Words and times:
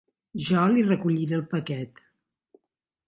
Jo 0.45 0.63
li 0.71 0.85
recolliré 0.87 1.37
el 1.41 1.45
paquet. 1.53 2.05